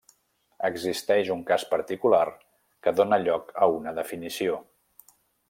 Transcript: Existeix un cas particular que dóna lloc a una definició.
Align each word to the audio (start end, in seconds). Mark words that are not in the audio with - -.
Existeix 0.69 1.29
un 1.35 1.43
cas 1.49 1.65
particular 1.73 2.23
que 2.87 2.95
dóna 3.01 3.21
lloc 3.27 3.53
a 3.67 3.69
una 3.77 3.95
definició. 4.01 4.59